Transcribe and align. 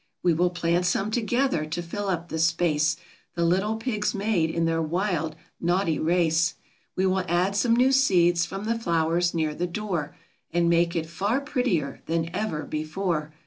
We 0.23 0.33
will 0.33 0.49
plant 0.49 0.87
some 0.87 1.11
together, 1.11 1.67
to 1.67 1.81
fill 1.83 2.07
up 2.07 2.29
the 2.29 2.39
space 2.39 2.97
The 3.35 3.45
little 3.45 3.75
pigs 3.75 4.15
made 4.15 4.49
in 4.49 4.65
their 4.65 4.81
wild, 4.81 5.35
naughty 5.59 5.99
race. 5.99 6.55
60 6.55 6.55
THE 6.55 6.55
OLD 6.55 6.59
BEAK. 6.65 6.95
We 6.95 7.05
will 7.05 7.25
add 7.37 7.55
some 7.55 7.75
new 7.75 7.91
seeds 7.91 8.43
from 8.43 8.63
the 8.63 8.79
flowers 8.79 9.35
near 9.35 9.53
the 9.53 9.67
door, 9.67 10.15
And 10.51 10.67
make 10.71 10.95
it 10.95 11.05
far 11.05 11.39
prettier 11.39 12.01
than 12.07 12.35
ever 12.35 12.63
before. 12.63 13.31